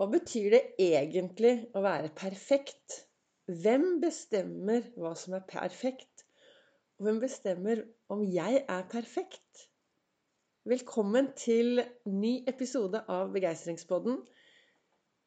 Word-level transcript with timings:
Hva 0.00 0.06
betyr 0.08 0.54
det 0.54 0.60
egentlig 0.80 1.50
å 1.76 1.82
være 1.84 2.08
perfekt? 2.16 2.94
Hvem 3.52 3.98
bestemmer 4.00 4.86
hva 4.96 5.10
som 5.12 5.34
er 5.36 5.42
perfekt? 5.44 6.22
Og 6.96 7.04
hvem 7.04 7.18
bestemmer 7.20 7.82
om 8.08 8.22
jeg 8.24 8.62
er 8.62 8.86
perfekt? 8.88 9.66
Velkommen 10.72 11.28
til 11.36 11.82
ny 12.08 12.30
episode 12.48 13.02
av 13.12 13.28
Begeistringspodden. 13.34 14.16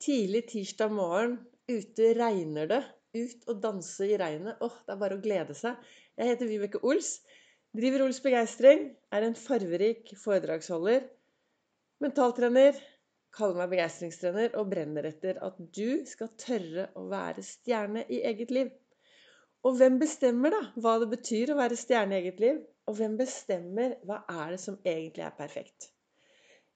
Tidlig 0.01 0.41
tirsdag 0.55 0.95
morgen, 0.97 1.35
ute 1.69 2.09
regner 2.17 2.71
det. 2.73 2.81
Ut 3.13 3.45
og 3.53 3.61
danse 3.67 4.07
i 4.09 4.17
regnet. 4.17 4.57
Åh, 4.57 4.79
det 4.87 4.95
er 4.95 5.01
bare 5.03 5.19
å 5.19 5.21
glede 5.21 5.53
seg. 5.59 5.77
Jeg 6.17 6.31
heter 6.31 6.49
Vibeke 6.49 6.81
Ols. 6.81 7.19
Driver 7.77 8.07
Ols 8.07 8.23
Begeistring. 8.25 8.87
Er 9.13 9.29
en 9.29 9.37
farverik 9.37 10.15
foredragsholder. 10.25 11.05
Mentaltrener 12.01 12.81
kaller 13.37 13.61
meg 13.61 13.71
begeistringstrener 13.73 14.57
og 14.59 14.69
brenner 14.71 15.07
etter 15.09 15.39
at 15.45 15.57
du 15.77 16.03
skal 16.09 16.31
tørre 16.39 16.89
å 16.99 17.07
være 17.11 17.45
stjerne 17.45 18.05
i 18.09 18.21
eget 18.29 18.53
liv. 18.53 18.69
Og 19.63 19.79
hvem 19.79 19.97
bestemmer 20.01 20.53
da 20.53 20.61
hva 20.83 20.97
det 21.01 21.09
betyr 21.13 21.53
å 21.53 21.59
være 21.59 21.79
stjerne 21.79 22.17
i 22.17 22.23
eget 22.23 22.43
liv? 22.43 22.61
Og 22.89 22.97
hvem 22.99 23.17
bestemmer 23.19 23.97
hva 24.07 24.21
er 24.27 24.55
det 24.55 24.61
som 24.63 24.79
egentlig 24.83 25.23
er 25.23 25.35
perfekt? 25.37 25.93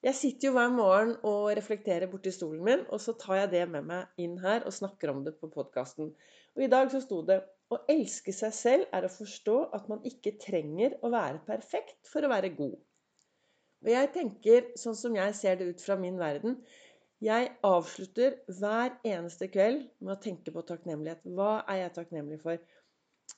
Jeg 0.05 0.15
sitter 0.15 0.47
jo 0.47 0.53
hver 0.55 0.69
morgen 0.71 1.15
og 1.25 1.49
reflekterer 1.57 2.09
borti 2.11 2.31
stolen 2.31 2.61
min, 2.63 2.83
og 2.93 3.01
så 3.01 3.15
tar 3.19 3.41
jeg 3.41 3.53
det 3.55 3.63
med 3.73 3.87
meg 3.89 4.21
inn 4.23 4.37
her 4.43 4.63
og 4.69 4.75
snakker 4.77 5.11
om 5.11 5.23
det 5.25 5.33
på 5.41 5.49
podkasten. 5.51 6.11
Og 6.55 6.63
i 6.63 6.69
dag 6.71 6.91
så 6.93 7.01
sto 7.03 7.23
det 7.27 7.41
å 7.73 7.81
elske 7.91 8.31
seg 8.35 8.53
selv 8.55 8.93
er 8.95 9.07
å 9.07 9.11
forstå 9.11 9.57
at 9.75 9.89
man 9.91 10.05
ikke 10.07 10.37
trenger 10.43 10.95
å 11.01 11.11
være 11.11 11.41
perfekt 11.49 11.97
for 12.07 12.23
å 12.23 12.31
være 12.31 12.53
god. 12.55 12.77
Og 13.85 13.91
jeg 13.93 14.09
tenker, 14.15 14.69
sånn 14.79 14.97
som 14.97 15.15
jeg 15.17 15.35
ser 15.37 15.59
det 15.59 15.69
ut 15.71 15.83
fra 15.83 15.97
min 15.99 16.17
verden 16.19 16.57
Jeg 17.23 17.49
avslutter 17.65 18.35
hver 18.59 18.97
eneste 19.07 19.47
kveld 19.49 19.87
med 19.99 20.13
å 20.13 20.21
tenke 20.21 20.53
på 20.53 20.61
takknemlighet. 20.69 21.23
Hva 21.25 21.63
er 21.65 21.83
jeg 21.83 21.95
takknemlig 21.95 22.37
for? 22.43 22.59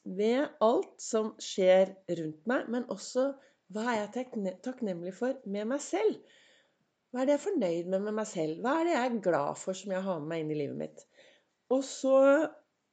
Ved 0.04 0.50
alt 0.64 0.98
som 1.00 1.32
skjer 1.40 1.94
rundt 2.20 2.50
meg, 2.52 2.68
men 2.68 2.90
også 2.92 3.30
hva 3.72 3.86
er 3.94 4.02
jeg 4.02 4.26
takknemlig 4.66 5.14
for 5.16 5.38
med 5.46 5.70
meg 5.72 5.82
selv? 5.86 6.18
Hva 7.10 7.22
er 7.22 7.30
det 7.30 7.36
jeg 7.36 7.40
er 7.40 7.46
fornøyd 7.46 7.92
med 7.94 8.04
med 8.08 8.18
meg 8.20 8.28
selv? 8.30 8.60
Hva 8.66 8.76
er 8.80 8.88
det 8.88 8.96
jeg 8.96 9.06
er 9.08 9.22
glad 9.30 9.62
for 9.62 9.78
som 9.78 9.94
jeg 9.96 10.06
har 10.06 10.20
med 10.20 10.32
meg 10.32 10.44
inn 10.44 10.54
i 10.54 10.60
livet 10.60 10.80
mitt? 10.82 11.06
Og 11.72 11.84
så 11.86 12.18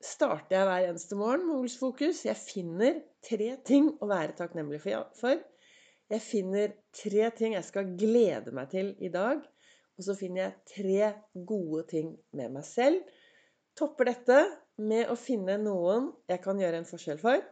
starter 0.05 0.55
jeg 0.55 0.69
hver 0.69 0.87
eneste 0.91 1.19
morgen 1.19 1.47
med 1.49 1.59
Ols 1.59 1.77
fokus. 1.81 2.23
Jeg 2.29 2.39
finner 2.39 3.01
tre 3.25 3.51
ting 3.67 3.91
å 4.01 4.09
være 4.11 4.37
takknemlig 4.39 4.83
for. 4.85 5.43
Jeg 6.13 6.23
finner 6.23 6.75
tre 6.95 7.31
ting 7.35 7.57
jeg 7.57 7.67
skal 7.67 7.95
glede 7.99 8.53
meg 8.55 8.71
til 8.71 8.93
i 9.03 9.11
dag. 9.13 9.43
Og 9.97 10.05
så 10.07 10.15
finner 10.19 10.43
jeg 10.43 10.57
tre 10.75 11.45
gode 11.49 11.87
ting 11.91 12.13
med 12.37 12.53
meg 12.55 12.67
selv. 12.69 13.03
Topper 13.77 14.11
dette 14.13 14.39
med 14.81 15.11
å 15.11 15.17
finne 15.19 15.57
noen 15.61 16.11
jeg 16.31 16.43
kan 16.45 16.61
gjøre 16.61 16.83
en 16.83 16.89
forskjell 16.89 17.21
for. 17.21 17.43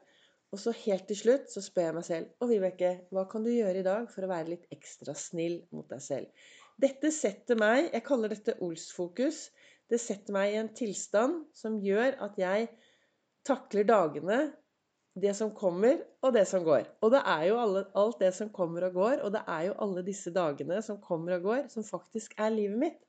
Og 0.55 0.61
så 0.61 0.75
helt 0.85 1.09
til 1.11 1.19
slutt 1.19 1.51
så 1.51 1.63
spør 1.65 1.89
jeg 1.89 1.95
meg 1.97 2.05
selv 2.07 2.45
Og 2.45 2.51
Vibeke, 2.53 2.91
hva 3.11 3.25
kan 3.27 3.43
du 3.43 3.51
gjøre 3.51 3.81
i 3.81 3.87
dag 3.87 4.05
for 4.13 4.23
å 4.23 4.31
være 4.31 4.53
litt 4.53 4.69
ekstra 4.75 5.17
snill 5.19 5.57
mot 5.75 5.89
deg 5.91 6.03
selv? 6.05 6.45
Dette 6.79 7.11
setter 7.15 7.59
meg 7.59 7.89
Jeg 7.89 8.05
kaller 8.07 8.31
dette 8.31 8.55
Ols-fokus. 8.63 9.49
Det 9.91 9.99
setter 10.01 10.37
meg 10.37 10.53
i 10.53 10.61
en 10.61 10.71
tilstand 10.77 11.43
som 11.59 11.81
gjør 11.83 12.21
at 12.29 12.39
jeg 12.39 12.69
takler 13.45 13.89
dagene 13.89 14.39
det 15.15 15.35
som 15.39 15.53
kommer, 15.55 16.01
og 16.25 16.35
det 16.35 16.43
som 16.51 16.65
går. 16.67 16.89
Og 17.05 17.13
det 17.15 17.21
er 17.31 17.45
jo 17.49 17.59
alle, 17.63 17.85
alt 17.99 18.19
det 18.23 18.33
som 18.35 18.51
kommer 18.55 18.89
og 18.89 18.97
går, 18.99 19.21
og 19.23 19.35
det 19.35 19.45
er 19.47 19.69
jo 19.69 19.77
alle 19.87 20.03
disse 20.07 20.33
dagene 20.35 20.81
som 20.83 20.99
kommer 21.03 21.37
og 21.37 21.47
går, 21.49 21.63
som 21.71 21.87
faktisk 21.87 22.35
er 22.39 22.51
livet 22.55 22.81
mitt. 22.81 23.01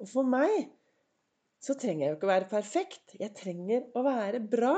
Og 0.00 0.08
for 0.08 0.28
meg 0.28 0.70
så 1.62 1.76
trenger 1.76 2.06
jeg 2.06 2.12
jo 2.12 2.16
ikke 2.18 2.28
å 2.28 2.32
være 2.32 2.50
perfekt. 2.50 3.16
Jeg 3.20 3.34
trenger 3.36 3.84
å 3.96 4.04
være 4.06 4.40
bra. 4.40 4.76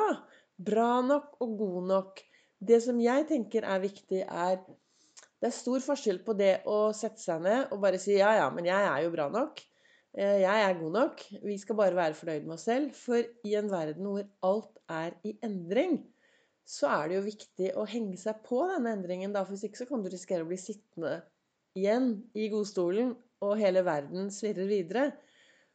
Bra 0.59 0.91
nok 1.07 1.39
og 1.45 1.55
god 1.61 1.89
nok. 1.93 2.21
Det 2.59 2.81
som 2.83 2.99
jeg 3.03 3.27
tenker 3.31 3.67
er 3.67 3.83
viktig, 3.83 4.25
er 4.27 4.61
Det 5.39 5.47
er 5.47 5.55
stor 5.55 5.79
forskjell 5.79 6.17
på 6.27 6.35
det 6.35 6.65
å 6.67 6.89
sette 6.91 7.23
seg 7.23 7.45
ned 7.45 7.69
og 7.71 7.79
bare 7.85 8.01
si 8.03 8.17
ja, 8.17 8.33
ja, 8.35 8.49
men 8.51 8.67
jeg 8.67 8.87
er 8.89 9.05
jo 9.05 9.13
bra 9.13 9.29
nok. 9.31 9.61
Eh, 10.19 10.41
jeg 10.43 10.63
er 10.65 10.81
god 10.81 10.97
nok. 10.97 11.23
Vi 11.45 11.55
skal 11.63 11.79
bare 11.79 11.95
være 11.95 12.17
fornøyd 12.19 12.49
med 12.49 12.57
oss 12.57 12.65
selv. 12.67 12.97
For 12.99 13.23
i 13.23 13.55
en 13.55 13.71
verden 13.71 14.09
hvor 14.09 14.25
alt 14.49 14.81
er 14.91 15.15
i 15.23 15.37
endring, 15.47 16.01
så 16.69 16.91
er 16.93 17.09
det 17.09 17.17
jo 17.17 17.25
viktig 17.25 17.71
å 17.81 17.87
henge 17.89 18.19
seg 18.21 18.43
på 18.45 18.61
denne 18.69 18.93
endringen. 18.99 19.33
Da, 19.33 19.45
for 19.45 19.57
Hvis 19.57 19.65
ikke 19.71 19.83
så 19.83 19.89
kan 19.89 20.05
du 20.05 20.11
risikere 20.13 20.45
å 20.45 20.51
bli 20.51 20.59
sittende 20.61 21.15
igjen 21.79 22.11
i 22.37 22.51
godstolen, 22.53 23.15
og 23.45 23.59
hele 23.61 23.85
verden 23.87 24.33
svirrer 24.35 24.69
videre. 24.69 25.07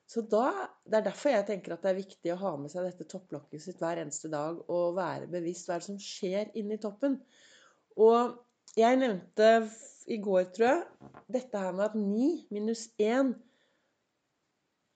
Så 0.05 0.21
da, 0.27 0.69
Det 0.85 0.99
er 0.99 1.05
derfor 1.07 1.31
jeg 1.31 1.47
tenker 1.47 1.73
at 1.73 1.85
det 1.85 1.93
er 1.93 2.01
viktig 2.01 2.33
å 2.33 2.41
ha 2.43 2.51
med 2.59 2.71
seg 2.73 2.85
dette 2.85 3.07
topplokket 3.09 3.63
sitt 3.63 3.79
hver 3.81 4.01
eneste 4.03 4.29
dag 4.29 4.59
og 4.69 4.97
være 4.97 5.29
bevisst 5.31 5.71
hva 5.71 5.79
som 5.81 5.97
skjer 5.97 6.51
inni 6.59 6.77
toppen. 6.77 7.17
Og 7.97 8.35
jeg 8.77 8.99
nevnte 8.99 9.69
i 10.11 10.19
går, 10.21 10.49
tror 10.53 10.67
jeg, 10.67 11.11
dette 11.31 11.57
her 11.63 11.73
med 11.73 11.85
at 11.87 11.95
9 11.97 12.29
minus 12.53 12.89
1 12.99 13.31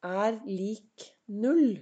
er 0.05 0.41
lik 0.45 1.07
0. 1.25 1.77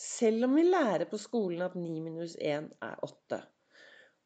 Selv 0.00 0.48
om 0.48 0.56
vi 0.58 0.64
lærer 0.66 1.06
på 1.10 1.18
skolen 1.20 1.62
at 1.62 1.76
9 1.78 2.00
minus 2.02 2.34
1 2.40 2.72
er 2.82 2.96
8. 3.06 3.40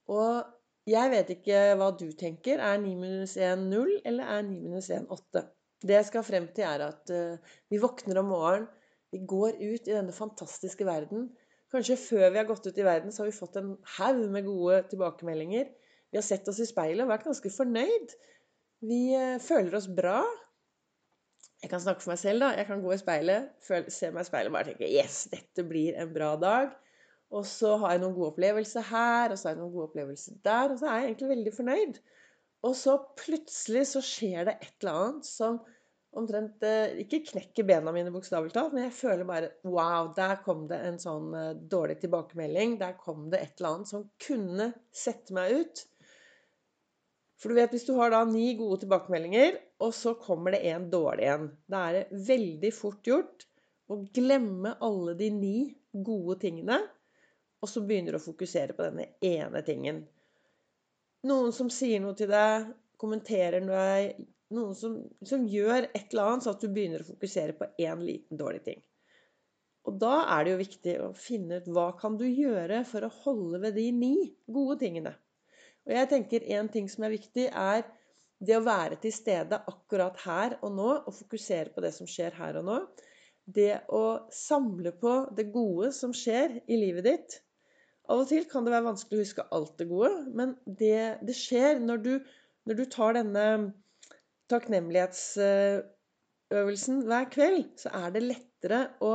Og 0.08 0.54
jeg 0.88 1.10
vet 1.12 1.30
ikke 1.34 1.58
hva 1.76 1.90
du 2.00 2.06
tenker. 2.16 2.62
Er 2.64 2.80
9 2.80 2.94
minus 2.96 3.36
1 3.36 3.66
0, 3.68 3.98
eller 4.08 4.30
er 4.36 4.46
9 4.46 4.60
minus 4.62 4.88
1 4.94 5.10
8? 5.12 5.44
Det 5.84 5.94
jeg 5.94 6.06
skal 6.08 6.24
frem 6.26 6.48
til, 6.56 6.64
er 6.66 6.86
at 6.88 7.12
uh, 7.12 7.58
vi 7.70 7.80
våkner 7.82 8.22
om 8.22 8.32
morgenen. 8.32 8.70
Vi 9.12 9.20
går 9.24 9.60
ut 9.60 9.86
i 9.88 9.94
denne 9.94 10.12
fantastiske 10.12 10.84
verden. 10.84 11.30
Kanskje 11.72 11.96
før 12.00 12.26
vi 12.32 12.40
har 12.40 12.48
gått 12.48 12.66
ut 12.66 12.80
i 12.80 12.84
verden, 12.84 13.12
så 13.12 13.22
har 13.22 13.30
vi 13.30 13.36
fått 13.36 13.56
en 13.56 13.70
haug 13.96 14.24
med 14.32 14.44
gode 14.44 14.82
tilbakemeldinger. 14.90 15.70
Vi 16.10 16.18
har 16.20 16.24
sett 16.24 16.48
oss 16.48 16.60
i 16.60 16.68
speilet 16.68 17.04
og 17.04 17.12
vært 17.12 17.28
ganske 17.28 17.52
fornøyd. 17.52 18.16
Vi 18.88 19.02
uh, 19.16 19.36
føler 19.44 19.76
oss 19.76 19.88
bra. 19.92 20.22
Jeg 21.62 21.72
kan 21.72 21.82
snakke 21.82 22.04
for 22.04 22.12
meg 22.12 22.20
selv, 22.20 22.44
da. 22.44 22.52
Jeg 22.54 22.68
kan 22.68 22.82
gå 22.84 22.92
i 22.94 23.00
speilet, 23.00 23.48
se 23.66 24.12
meg 24.14 24.22
i 24.22 24.28
speilet 24.28 24.50
og 24.52 24.54
bare 24.54 24.70
tenke 24.70 24.90
Yes, 24.92 25.24
dette 25.32 25.64
blir 25.66 25.96
en 25.98 26.12
bra 26.14 26.34
dag. 26.38 26.76
Og 27.34 27.44
så 27.44 27.74
har 27.82 27.94
jeg 27.94 28.02
noen 28.04 28.14
gode 28.16 28.30
opplevelser 28.32 28.86
her, 28.88 29.32
og 29.32 29.36
så 29.36 29.48
har 29.48 29.56
jeg 29.56 29.60
noen 29.62 29.74
gode 29.74 29.88
opplevelser 29.90 30.38
der. 30.46 30.70
Og 30.72 30.78
så 30.80 30.88
er 30.88 31.00
jeg 31.00 31.10
egentlig 31.10 31.32
veldig 31.34 31.54
fornøyd. 31.56 31.98
Og 32.68 32.78
så 32.78 32.94
plutselig 33.18 33.84
så 33.90 34.02
skjer 34.04 34.48
det 34.48 34.54
et 34.62 34.72
eller 34.80 35.02
annet 35.02 35.28
som 35.28 35.58
omtrent 36.18 36.64
eh, 36.64 36.96
Ikke 37.04 37.20
knekker 37.26 37.66
bena 37.68 37.92
mine, 37.94 38.10
bokstavelig 38.14 38.54
talt, 38.54 38.72
men 38.74 38.86
jeg 38.86 38.96
føler 38.96 39.28
bare 39.28 39.50
Wow, 39.68 40.12
der 40.16 40.38
kom 40.46 40.64
det 40.70 40.80
en 40.86 40.98
sånn 41.02 41.34
eh, 41.36 41.52
dårlig 41.70 41.98
tilbakemelding. 42.02 42.78
Der 42.80 42.96
kom 43.02 43.28
det 43.32 43.42
et 43.42 43.58
eller 43.58 43.76
annet 43.76 43.92
som 43.92 44.08
kunne 44.24 44.72
sette 44.94 45.36
meg 45.36 45.58
ut. 45.58 45.84
For 47.38 47.50
du 47.50 47.58
vet, 47.58 47.70
hvis 47.70 47.86
du 47.86 47.92
har 47.98 48.10
da 48.10 48.24
ni 48.26 48.50
gode 48.58 48.80
tilbakemeldinger, 48.82 49.58
og 49.84 49.92
så 49.94 50.16
kommer 50.18 50.56
det 50.56 50.64
en 50.72 50.88
dårlig 50.90 51.28
en, 51.30 51.50
da 51.70 51.84
er 51.86 51.98
det 51.98 52.22
veldig 52.26 52.72
fort 52.74 53.06
gjort 53.06 53.46
å 53.88 54.00
glemme 54.14 54.74
alle 54.84 55.14
de 55.18 55.28
ni 55.34 55.58
gode 55.92 56.40
tingene, 56.42 56.80
og 57.62 57.70
så 57.70 57.82
begynner 57.86 58.14
du 58.14 58.18
å 58.18 58.26
fokusere 58.26 58.74
på 58.74 58.88
denne 58.88 59.06
ene 59.24 59.62
tingen. 59.66 60.02
Noen 61.26 61.54
som 61.54 61.70
sier 61.70 62.02
noe 62.02 62.18
til 62.18 62.30
deg, 62.30 62.68
kommenterer 62.98 63.62
noe 63.64 63.86
Noen 64.48 64.72
som, 64.72 64.94
som 65.28 65.42
gjør 65.44 65.90
et 65.90 66.06
eller 66.14 66.24
annet, 66.24 66.44
så 66.46 66.54
at 66.54 66.62
du 66.64 66.70
begynner 66.72 67.02
å 67.04 67.08
fokusere 67.10 67.52
på 67.58 67.66
én 67.84 68.00
liten 68.00 68.38
dårlig 68.40 68.62
ting. 68.64 68.78
Og 69.84 69.98
da 70.00 70.22
er 70.24 70.46
det 70.46 70.54
jo 70.54 70.60
viktig 70.62 70.94
å 71.04 71.08
finne 71.16 71.58
ut 71.60 71.68
hva 71.68 71.90
kan 72.00 72.16
du 72.16 72.24
gjøre 72.24 72.78
for 72.88 73.04
å 73.04 73.10
holde 73.26 73.60
ved 73.66 73.76
de 73.76 73.84
ni 73.92 74.14
gode 74.48 74.78
tingene. 74.80 75.12
Og 75.88 75.94
jeg 75.96 76.08
tenker 76.10 76.44
en 76.58 76.66
ting 76.68 76.84
som 76.92 77.06
er 77.06 77.14
viktig, 77.16 77.46
er 77.48 77.86
det 78.44 78.58
å 78.58 78.66
være 78.66 78.96
til 79.02 79.12
stede 79.14 79.58
akkurat 79.70 80.16
her 80.26 80.50
og 80.60 80.70
nå, 80.76 80.90
og 81.08 81.16
fokusere 81.16 81.70
på 81.74 81.80
det 81.82 81.92
som 81.96 82.06
skjer 82.08 82.32
her 82.38 82.56
og 82.60 82.64
nå. 82.68 82.76
Det 83.48 83.74
å 83.96 84.28
samle 84.34 84.92
på 85.00 85.12
det 85.34 85.46
gode 85.54 85.92
som 85.96 86.12
skjer 86.14 86.48
i 86.68 86.76
livet 86.76 87.04
ditt. 87.08 87.42
Av 88.08 88.18
og 88.22 88.28
til 88.28 88.44
kan 88.48 88.64
det 88.64 88.72
være 88.72 88.90
vanskelig 88.90 89.18
å 89.18 89.24
huske 89.24 89.48
alt 89.56 89.78
det 89.80 89.86
gode, 89.88 90.12
men 90.36 90.48
det, 90.64 91.18
det 91.24 91.34
skjer 91.36 91.78
når 91.80 91.98
du, 92.04 92.20
når 92.68 92.74
du 92.78 92.84
tar 92.92 93.12
denne 93.16 93.44
takknemlighetsøvelsen 94.52 96.96
hver 97.08 97.24
kveld, 97.32 97.68
så 97.80 97.88
er 97.96 98.08
det 98.14 98.22
lettere 98.24 98.80
å 99.04 99.12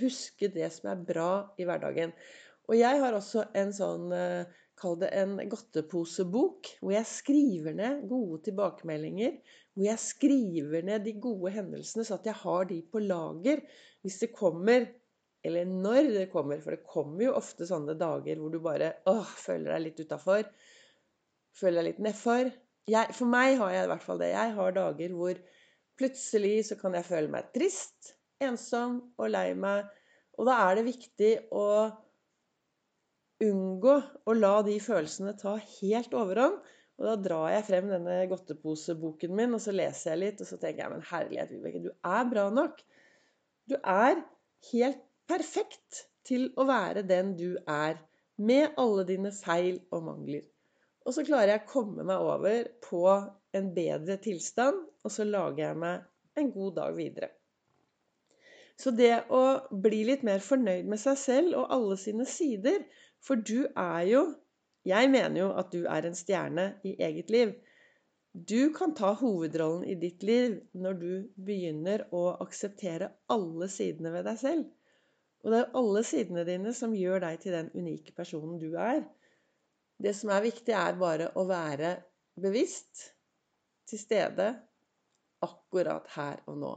huske 0.00 0.48
det 0.52 0.68
som 0.72 0.90
er 0.92 1.04
bra 1.08 1.32
i 1.60 1.64
hverdagen. 1.68 2.10
Og 2.70 2.74
jeg 2.78 2.94
har 3.02 3.12
også 3.16 3.40
en 3.58 3.72
sånn 3.76 4.12
eh, 4.16 4.44
Kall 4.80 4.96
det 5.02 5.10
en 5.14 5.36
godteposebok, 5.50 6.70
hvor 6.80 6.94
jeg 6.94 7.08
skriver 7.08 7.76
ned 7.76 8.06
gode 8.10 8.40
tilbakemeldinger. 8.48 9.36
Hvor 9.74 9.86
jeg 9.86 10.00
skriver 10.00 10.86
ned 10.88 11.04
de 11.06 11.14
gode 11.22 11.52
hendelsene, 11.54 12.04
så 12.08 12.18
at 12.18 12.28
jeg 12.28 12.38
har 12.40 12.68
de 12.70 12.80
på 12.92 13.02
lager 13.04 13.62
hvis 14.02 14.18
det 14.24 14.34
kommer 14.34 14.90
Eller 15.42 15.66
når 15.66 16.06
det 16.14 16.28
kommer, 16.30 16.60
for 16.62 16.70
det 16.70 16.86
kommer 16.86 17.24
jo 17.24 17.32
ofte 17.34 17.66
sånne 17.66 17.96
dager 17.98 18.38
hvor 18.38 18.52
du 18.52 18.60
bare 18.62 18.92
åh, 19.10 19.26
føler 19.26 19.72
deg 19.72 19.80
litt 19.88 20.02
utafor. 20.04 20.44
Føler 21.58 21.80
deg 21.80 21.88
litt 21.88 22.04
nedfor. 22.06 22.52
for 23.10 23.26
meg 23.26 23.56
har 23.58 23.72
jeg 23.74 23.88
i 23.88 23.90
hvert 23.90 24.04
fall 24.06 24.20
det. 24.22 24.28
Jeg 24.30 24.54
har 24.54 24.76
dager 24.76 25.16
hvor 25.18 25.40
Plutselig 26.00 26.64
så 26.70 26.78
kan 26.80 26.96
jeg 26.96 27.06
føle 27.06 27.30
meg 27.30 27.50
trist, 27.54 28.14
ensom 28.42 28.96
og 29.20 29.28
lei 29.32 29.52
meg. 29.54 29.90
Og 30.40 30.48
da 30.48 30.56
er 30.64 30.78
det 30.78 30.86
viktig 30.88 31.32
å 31.54 31.66
unngå 33.44 33.96
å 34.26 34.36
la 34.36 34.54
de 34.66 34.76
følelsene 34.82 35.34
ta 35.40 35.56
helt 35.80 36.14
overhånd. 36.16 36.60
Og 37.00 37.08
da 37.08 37.14
drar 37.18 37.48
jeg 37.54 37.66
frem 37.66 37.88
denne 37.90 38.18
godteposeboken 38.30 39.32
min, 39.34 39.56
og 39.56 39.62
så 39.64 39.74
leser 39.74 40.12
jeg 40.12 40.20
litt, 40.22 40.42
og 40.44 40.48
så 40.48 40.58
tenker 40.60 40.84
jeg 40.84 40.92
men 40.92 41.06
herlighet, 41.08 41.54
Vibeke, 41.54 41.82
du 41.82 41.90
er 41.90 42.28
bra 42.30 42.46
nok. 42.52 42.82
Du 43.66 43.74
er 43.78 44.20
helt 44.70 45.02
perfekt 45.30 46.04
til 46.28 46.50
å 46.54 46.66
være 46.68 47.02
den 47.08 47.34
du 47.38 47.56
er, 47.66 47.98
med 48.42 48.78
alle 48.80 49.04
dine 49.08 49.32
feil 49.34 49.80
og 49.92 50.06
mangler. 50.06 50.44
Og 51.06 51.14
så 51.16 51.24
klarer 51.26 51.56
jeg 51.56 51.62
å 51.64 51.70
komme 51.72 52.06
meg 52.06 52.22
over 52.22 52.68
på 52.84 53.04
en 53.56 53.68
bedre 53.74 54.16
tilstand, 54.22 54.78
og 55.02 55.12
så 55.12 55.26
lager 55.26 55.64
jeg 55.66 55.80
meg 55.82 56.38
en 56.38 56.50
god 56.54 56.76
dag 56.78 56.94
videre. 56.96 57.32
Så 58.78 58.90
det 58.96 59.12
å 59.30 59.42
bli 59.84 60.02
litt 60.08 60.22
mer 60.26 60.42
fornøyd 60.42 60.88
med 60.90 61.00
seg 61.02 61.18
selv 61.20 61.58
og 61.60 61.74
alle 61.74 61.98
sine 62.00 62.26
sider 62.26 62.80
For 63.22 63.38
du 63.38 63.66
er 63.76 64.06
jo 64.10 64.22
Jeg 64.84 65.10
mener 65.10 65.38
jo 65.38 65.50
at 65.54 65.68
du 65.70 65.84
er 65.86 66.06
en 66.08 66.16
stjerne 66.18 66.64
i 66.82 66.96
eget 66.98 67.28
liv. 67.30 67.52
Du 68.34 68.72
kan 68.74 68.96
ta 68.98 69.12
hovedrollen 69.14 69.84
i 69.86 69.94
ditt 69.94 70.24
liv 70.26 70.56
når 70.74 70.96
du 70.98 71.10
begynner 71.46 72.02
å 72.10 72.22
akseptere 72.42 73.12
alle 73.30 73.68
sidene 73.70 74.10
ved 74.10 74.26
deg 74.26 74.40
selv. 74.40 74.64
Og 75.44 75.54
det 75.54 75.60
er 75.60 75.78
alle 75.78 76.02
sidene 76.06 76.44
dine 76.48 76.74
som 76.74 76.96
gjør 76.98 77.22
deg 77.28 77.38
til 77.44 77.54
den 77.54 77.70
unike 77.78 78.14
personen 78.16 78.58
du 78.58 78.72
er. 78.74 79.04
Det 80.02 80.16
som 80.18 80.32
er 80.34 80.42
viktig, 80.48 80.74
er 80.74 80.98
bare 80.98 81.30
å 81.38 81.46
være 81.46 81.94
bevisst 82.42 83.12
til 83.86 84.02
stede 84.02 84.48
akkurat 85.46 86.10
her 86.16 86.42
og 86.50 86.58
nå. 86.58 86.72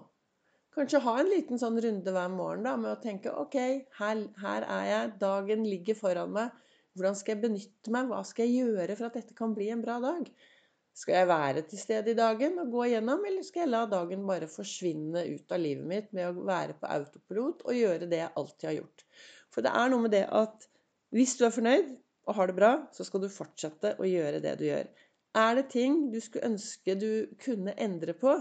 Kanskje 0.75 1.00
ha 1.06 1.12
en 1.22 1.30
liten 1.31 1.60
sånn 1.60 1.77
runde 1.80 2.12
hver 2.12 2.31
morgen 2.33 2.66
da, 2.68 2.74
med 2.75 2.92
å 2.92 3.00
tenke 3.00 3.31
OK, 3.31 3.56
her, 3.95 4.24
her, 4.42 4.66
er 4.68 4.88
jeg, 4.89 5.12
dagen 5.22 5.63
ligger 5.63 5.95
foran 5.95 6.33
meg. 6.36 6.57
Hvordan 6.95 7.16
skal 7.16 7.36
jeg 7.36 7.44
benytte 7.45 7.94
meg? 7.95 8.10
Hva 8.12 8.19
skal 8.27 8.50
jeg 8.50 8.66
gjøre 8.66 8.98
for 9.00 9.07
at 9.07 9.16
dette 9.16 9.38
kan 9.38 9.54
bli 9.56 9.69
en 9.72 9.83
bra 9.83 9.95
dag? 10.04 10.27
Skal 10.95 11.18
jeg 11.18 11.27
være 11.27 11.63
til 11.68 11.80
stede 11.80 12.12
i 12.12 12.18
dagen 12.18 12.60
og 12.60 12.75
gå 12.75 12.86
igjennom, 12.89 13.24
eller 13.27 13.44
skal 13.44 13.66
jeg 13.66 13.72
la 13.72 13.81
dagen 13.92 14.27
bare 14.27 14.48
forsvinne 14.51 15.24
ut 15.27 15.56
av 15.56 15.63
livet 15.63 15.88
mitt 15.92 16.12
med 16.16 16.30
å 16.30 16.45
være 16.48 16.75
på 16.80 16.92
autopilot 16.98 17.63
og 17.68 17.80
gjøre 17.80 18.07
det 18.12 18.19
jeg 18.22 18.33
alltid 18.42 18.68
har 18.69 18.77
gjort? 18.77 19.06
For 19.56 19.63
det 19.63 19.74
er 19.80 19.92
noe 19.92 20.06
med 20.07 20.16
det 20.16 20.25
at 20.42 20.68
hvis 21.16 21.38
du 21.39 21.45
er 21.48 21.56
fornøyd 21.56 21.94
og 22.27 22.36
har 22.36 22.51
det 22.51 22.57
bra, 22.60 22.74
så 22.95 23.07
skal 23.07 23.24
du 23.24 23.30
fortsette 23.31 23.94
å 24.00 24.07
gjøre 24.07 24.44
det 24.44 24.56
du 24.60 24.66
gjør. 24.68 24.92
Er 25.39 25.56
det 25.60 25.66
ting 25.72 25.98
du 26.12 26.19
skulle 26.24 26.51
ønske 26.51 26.95
du 27.00 27.10
kunne 27.44 27.75
endre 27.80 28.16
på, 28.19 28.36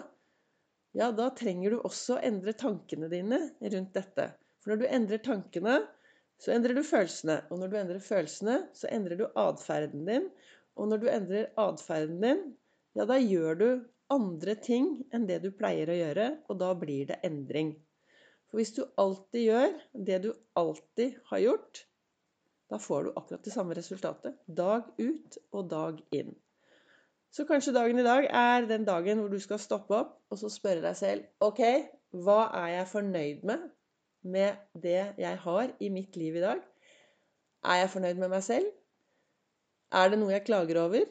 ja, 0.95 1.11
da 1.11 1.29
trenger 1.35 1.75
du 1.75 1.81
også 1.83 2.17
å 2.17 2.23
endre 2.23 2.55
tankene 2.59 3.11
dine 3.11 3.41
rundt 3.61 3.95
dette. 3.97 4.29
For 4.63 4.73
når 4.73 4.83
du 4.83 4.91
endrer 4.97 5.23
tankene, 5.25 5.79
så 6.41 6.53
endrer 6.55 6.77
du 6.79 6.85
følelsene. 6.87 7.41
Og 7.51 7.61
når 7.61 7.73
du 7.73 7.79
endrer 7.81 8.05
følelsene, 8.05 8.59
så 8.77 8.91
endrer 8.95 9.19
du 9.21 9.25
atferden 9.39 10.05
din. 10.09 10.29
Og 10.79 10.91
når 10.91 11.03
du 11.03 11.09
endrer 11.11 11.51
atferden 11.61 12.21
din, 12.23 12.45
ja, 12.95 13.07
da 13.11 13.19
gjør 13.19 13.59
du 13.59 13.67
andre 14.15 14.55
ting 14.61 14.89
enn 15.15 15.27
det 15.27 15.41
du 15.43 15.51
pleier 15.57 15.91
å 15.91 15.99
gjøre, 15.99 16.29
og 16.49 16.61
da 16.63 16.71
blir 16.79 17.11
det 17.11 17.19
endring. 17.27 17.75
For 18.47 18.61
hvis 18.61 18.75
du 18.77 18.85
alltid 19.01 19.49
gjør 19.49 19.77
det 20.09 20.21
du 20.27 20.31
alltid 20.61 21.19
har 21.31 21.43
gjort, 21.43 21.85
da 22.71 22.79
får 22.81 23.05
du 23.05 23.13
akkurat 23.19 23.45
det 23.45 23.55
samme 23.55 23.75
resultatet. 23.77 24.39
Dag 24.47 24.87
ut 24.99 25.39
og 25.51 25.69
dag 25.73 25.99
inn. 26.15 26.35
Så 27.35 27.43
kanskje 27.49 27.75
dagen 27.75 27.99
i 27.99 28.07
dag 28.07 28.29
er 28.31 28.67
den 28.71 28.85
dagen 28.87 29.19
hvor 29.19 29.33
du 29.33 29.41
skal 29.43 29.59
stoppe 29.59 29.97
opp 29.97 30.13
og 30.31 30.39
så 30.39 30.51
spørre 30.53 30.85
deg 30.85 30.95
selv 30.99 31.25
OK, 31.43 31.63
hva 32.23 32.45
er 32.61 32.69
jeg 32.77 32.91
fornøyd 32.93 33.49
med 33.51 33.65
med 34.25 34.61
det 34.81 35.01
jeg 35.21 35.37
har 35.43 35.73
i 35.85 35.91
mitt 35.93 36.17
liv 36.17 36.39
i 36.39 36.45
dag? 36.45 36.63
Er 37.65 37.83
jeg 37.83 37.91
fornøyd 37.93 38.21
med 38.23 38.31
meg 38.33 38.45
selv? 38.47 38.71
Er 39.93 40.09
det 40.11 40.21
noe 40.21 40.33
jeg 40.33 40.47
klager 40.47 40.81
over? 40.81 41.05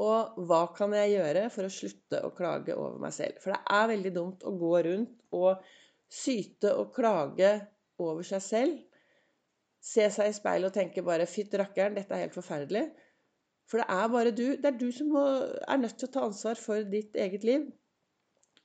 Og 0.00 0.38
hva 0.48 0.60
kan 0.76 0.94
jeg 0.96 1.16
gjøre 1.16 1.48
for 1.52 1.66
å 1.66 1.72
slutte 1.74 2.20
å 2.24 2.30
klage 2.36 2.76
over 2.76 3.00
meg 3.02 3.16
selv? 3.16 3.40
For 3.42 3.52
det 3.52 3.60
er 3.80 3.90
veldig 3.90 4.12
dumt 4.14 4.46
å 4.46 4.54
gå 4.60 4.72
rundt 4.86 5.24
og 5.36 5.66
syte 6.10 6.72
og 6.76 6.94
klage 6.96 7.50
over 8.00 8.24
seg 8.26 8.44
selv. 8.44 8.78
Se 9.80 10.06
seg 10.12 10.30
i 10.30 10.36
speilet 10.36 10.70
og 10.70 10.76
tenke 10.76 11.04
bare 11.04 11.28
'fytt 11.28 11.56
rakkeren, 11.56 11.96
dette 11.96 12.14
er 12.14 12.26
helt 12.26 12.36
forferdelig'. 12.36 12.90
For 13.70 13.78
det 13.78 13.86
er 13.94 14.08
bare 14.10 14.32
du. 14.34 14.46
Det 14.58 14.66
er 14.66 14.78
du 14.78 14.88
som 14.94 15.14
er 15.14 15.78
nødt 15.78 15.98
til 16.00 16.08
å 16.08 16.14
ta 16.14 16.24
ansvar 16.26 16.58
for 16.58 16.82
ditt 16.90 17.14
eget 17.14 17.46
liv. 17.46 17.68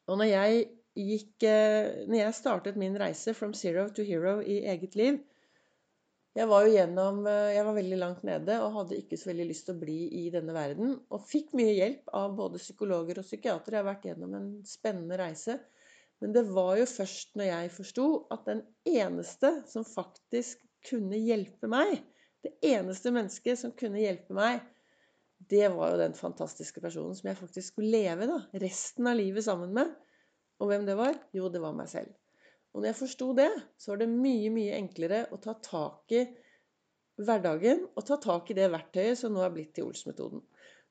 Og 0.10 0.18
når 0.22 0.32
jeg 0.32 0.66
gikk 0.96 1.46
eh, 1.48 2.06
Når 2.08 2.20
jeg 2.20 2.36
startet 2.38 2.80
min 2.80 2.98
reise 3.00 3.34
from 3.36 3.54
zero 3.58 3.88
to 3.92 4.06
hero 4.08 4.38
i 4.40 4.62
eget 4.72 4.96
liv 4.96 5.18
Jeg 6.38 6.48
var 6.52 6.66
jo 6.66 6.74
gjennom 6.76 7.24
eh, 7.28 7.56
Jeg 7.58 7.66
var 7.68 7.78
veldig 7.78 8.00
langt 8.00 8.26
nede 8.28 8.60
og 8.64 8.76
hadde 8.80 9.00
ikke 9.02 9.20
så 9.20 9.32
veldig 9.32 9.48
lyst 9.50 9.68
til 9.68 9.76
å 9.76 9.82
bli 9.82 10.00
i 10.22 10.26
denne 10.34 10.56
verden. 10.56 10.98
Og 11.10 11.26
fikk 11.30 11.54
mye 11.58 11.74
hjelp 11.76 12.12
av 12.16 12.36
både 12.38 12.62
psykologer 12.62 13.22
og 13.22 13.28
psykiatere. 13.28 13.78
Jeg 13.78 13.84
har 13.84 13.90
vært 13.90 14.08
gjennom 14.10 14.38
en 14.40 14.52
spennende 14.68 15.20
reise. 15.20 15.58
Men 16.24 16.36
det 16.36 16.46
var 16.48 16.78
jo 16.80 16.88
først 16.88 17.36
når 17.36 17.50
jeg 17.50 17.74
forsto 17.76 18.08
at 18.32 18.46
den 18.48 18.62
eneste 18.88 19.52
som 19.68 19.88
faktisk 19.88 20.62
kunne 20.88 21.18
hjelpe 21.20 21.68
meg, 21.72 21.98
det 22.46 22.54
eneste 22.64 23.12
mennesket 23.12 23.60
som 23.60 23.74
kunne 23.76 24.04
hjelpe 24.04 24.36
meg, 24.38 24.62
det 25.52 25.68
var 25.74 25.94
jo 25.94 26.02
den 26.02 26.16
fantastiske 26.18 26.82
personen 26.84 27.16
som 27.18 27.30
jeg 27.30 27.40
faktisk 27.40 27.74
skulle 27.74 28.02
leve 28.04 28.28
da, 28.30 28.40
resten 28.62 29.10
av 29.10 29.18
livet 29.20 29.46
sammen 29.46 29.74
med. 29.76 29.92
Og 30.62 30.72
hvem 30.72 30.86
det 30.88 30.96
var? 31.00 31.18
Jo, 31.36 31.50
det 31.52 31.62
var 31.64 31.76
meg 31.76 31.90
selv. 31.92 32.14
Og 32.74 32.82
når 32.82 32.90
jeg 32.90 33.00
forsto 33.00 33.30
det, 33.38 33.52
så 33.80 33.94
var 33.94 34.02
det 34.02 34.12
mye, 34.12 34.52
mye 34.52 34.78
enklere 34.78 35.26
å 35.32 35.40
ta 35.44 35.56
tak 35.64 36.12
i 36.16 36.26
hverdagen 37.22 37.86
og 37.96 38.04
ta 38.08 38.18
tak 38.20 38.52
i 38.52 38.58
det 38.58 38.68
verktøyet 38.74 39.20
som 39.20 39.36
nå 39.36 39.44
er 39.46 39.54
blitt 39.54 39.76
til 39.78 39.88
Ols-metoden. 39.88 40.42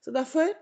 Så 0.01 0.13
derfor 0.15 0.53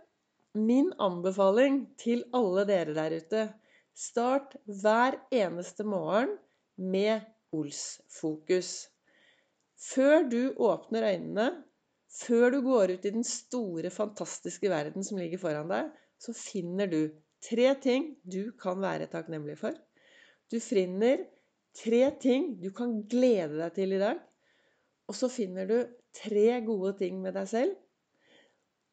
min 0.58 0.90
anbefaling 1.00 1.84
til 2.00 2.24
alle 2.36 2.66
dere 2.68 2.94
der 2.96 3.14
ute 3.16 3.44
Start 3.92 4.54
hver 4.64 5.18
eneste 5.34 5.84
morgen 5.84 6.38
med 6.80 7.26
Ols-fokus. 7.52 8.88
Før 9.76 10.24
du 10.32 10.54
åpner 10.56 11.04
øynene, 11.10 11.46
før 12.12 12.52
du 12.52 12.60
går 12.64 12.94
ut 12.96 13.06
i 13.08 13.12
den 13.14 13.26
store, 13.26 13.90
fantastiske 13.92 14.70
verden 14.70 15.04
som 15.06 15.20
ligger 15.20 15.40
foran 15.40 15.70
deg, 15.70 15.90
så 16.20 16.34
finner 16.36 16.90
du 16.90 17.00
tre 17.42 17.72
ting 17.82 18.12
du 18.22 18.52
kan 18.60 18.82
være 18.82 19.08
takknemlig 19.12 19.56
for. 19.60 19.76
Du 20.52 20.58
finner 20.62 21.24
tre 21.78 22.02
ting 22.22 22.52
du 22.62 22.70
kan 22.76 23.00
glede 23.10 23.56
deg 23.58 23.76
til 23.78 23.96
i 23.96 24.02
dag. 24.02 24.20
Og 25.08 25.16
så 25.18 25.28
finner 25.32 25.68
du 25.68 25.78
tre 26.14 26.60
gode 26.66 26.94
ting 27.00 27.18
med 27.24 27.34
deg 27.36 27.48
selv. 27.50 27.78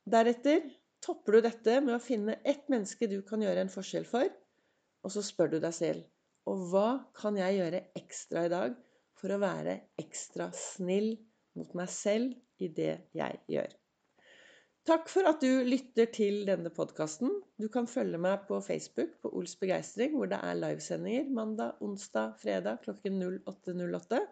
Deretter 0.09 0.63
topper 1.03 1.37
du 1.37 1.45
dette 1.45 1.81
med 1.83 1.95
å 1.95 2.03
finne 2.03 2.39
ett 2.47 2.65
menneske 2.71 3.11
du 3.11 3.19
kan 3.27 3.43
gjøre 3.43 3.67
en 3.67 3.73
forskjell 3.73 4.07
for. 4.09 4.31
Og 5.03 5.13
så 5.13 5.23
spør 5.23 5.53
du 5.53 5.59
deg 5.61 5.75
selv 5.75 6.07
og 6.49 6.69
hva 6.71 6.89
kan 7.17 7.37
jeg 7.37 7.59
gjøre 7.59 7.85
ekstra 7.99 8.45
i 8.47 8.51
dag 8.51 8.77
for 9.19 9.33
å 9.33 9.41
være 9.41 9.75
ekstra 10.01 10.49
snill 10.55 11.11
mot 11.59 11.73
meg 11.77 11.91
selv 11.91 12.37
i 12.59 12.69
det 12.71 12.93
jeg 13.17 13.39
gjør. 13.51 13.75
Takk 14.89 15.09
for 15.11 15.27
at 15.29 15.43
du 15.43 15.67
lytter 15.67 16.07
til 16.09 16.39
denne 16.47 16.71
podkasten. 16.73 17.33
Du 17.61 17.67
kan 17.69 17.85
følge 17.87 18.17
meg 18.21 18.47
på 18.47 18.57
Facebook 18.65 19.11
på 19.21 19.31
Ols 19.37 19.53
begeistring, 19.59 20.15
hvor 20.17 20.31
det 20.31 20.39
er 20.41 20.57
livesendinger 20.57 21.27
mandag, 21.35 21.75
onsdag, 21.85 22.33
fredag 22.41 22.79
klokken 22.85 23.19
08.08. 23.21 24.23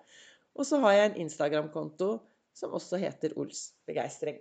Og 0.58 0.66
så 0.66 0.80
har 0.82 0.96
jeg 0.96 1.12
en 1.12 1.20
Instagram-konto 1.28 2.10
som 2.58 2.74
også 2.74 2.98
heter 3.02 3.36
Ols 3.38 3.68
begeistring. 3.86 4.40